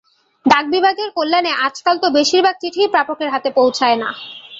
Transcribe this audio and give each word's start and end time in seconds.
ডাকবিভাগের 0.45 1.09
কল্যানে 1.17 1.51
আজকাল 1.67 1.95
তো 2.03 2.07
বেশির 2.17 2.41
ভাগ 2.45 2.55
চিঠিই 2.61 2.91
প্রাপকের 2.93 3.29
হাতে 3.33 3.49
পৌছায় 3.57 3.97
না। 4.01 4.09